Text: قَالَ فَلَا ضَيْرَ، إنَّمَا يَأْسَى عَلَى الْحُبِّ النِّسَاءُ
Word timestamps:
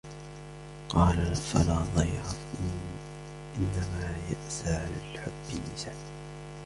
قَالَ 0.89 1.35
فَلَا 1.35 1.77
ضَيْرَ، 1.95 2.23
إنَّمَا 3.57 4.17
يَأْسَى 4.29 4.69
عَلَى 4.75 5.11
الْحُبِّ 5.15 5.31
النِّسَاءُ 5.53 5.95